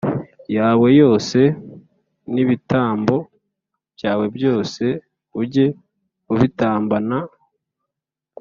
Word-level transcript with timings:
Yawe 0.57 0.87
yose 1.01 1.39
n’ 2.33 2.35
ibitambo 2.43 3.15
byawe 3.97 4.25
byose 4.35 4.83
ujye 5.41 5.67
ubitambana 6.31 7.17